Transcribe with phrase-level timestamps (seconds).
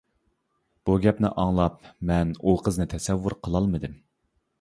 [0.89, 3.95] بۇ گەپنى ئاڭلاپ مەن ئۇ قىزنى تەسەۋۋۇر قىلالمىدىم.